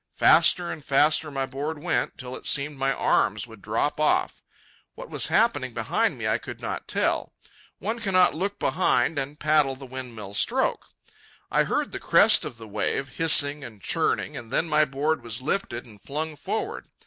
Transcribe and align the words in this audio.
Faster 0.15 0.71
and 0.71 0.83
faster 0.83 1.29
my 1.29 1.45
board 1.45 1.83
went, 1.83 2.17
till 2.17 2.35
it 2.35 2.47
seemed 2.47 2.75
my 2.75 2.91
arms 2.91 3.45
would 3.45 3.61
drop 3.61 3.99
off. 3.99 4.41
What 4.95 5.11
was 5.11 5.27
happening 5.27 5.75
behind 5.75 6.17
me 6.17 6.27
I 6.27 6.39
could 6.39 6.59
not 6.59 6.87
tell. 6.87 7.33
One 7.77 7.99
cannot 7.99 8.33
look 8.33 8.57
behind 8.57 9.19
and 9.19 9.39
paddle 9.39 9.75
the 9.75 9.85
windmill 9.85 10.33
stroke. 10.33 10.87
I 11.51 11.65
heard 11.65 11.91
the 11.91 11.99
crest 11.99 12.45
of 12.45 12.57
the 12.57 12.67
wave 12.67 13.17
hissing 13.17 13.63
and 13.63 13.79
churning, 13.79 14.35
and 14.35 14.51
then 14.51 14.67
my 14.67 14.85
board 14.85 15.21
was 15.21 15.39
lifted 15.43 15.85
and 15.85 16.01
flung 16.01 16.35
forward. 16.35 16.87